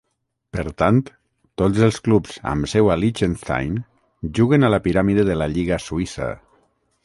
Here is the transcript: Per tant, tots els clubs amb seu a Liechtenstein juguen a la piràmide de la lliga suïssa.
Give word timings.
Per 0.55 0.63
tant, 0.81 1.01
tots 1.63 1.83
els 1.89 1.99
clubs 2.07 2.33
amb 2.53 2.71
seu 2.73 2.91
a 2.93 2.97
Liechtenstein 3.03 3.77
juguen 4.39 4.65
a 4.71 4.75
la 4.77 4.83
piràmide 4.89 5.31
de 5.33 5.41
la 5.43 5.53
lliga 5.57 5.83
suïssa. 5.89 6.35